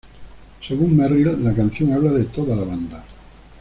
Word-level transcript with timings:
Según 0.67 0.97
Merrill, 0.97 1.43
la 1.43 1.53
canción 1.53 1.93
habla 1.93 2.11
de 2.11 2.23
toda 2.23 2.55
la 2.55 2.63
banda. 2.63 3.03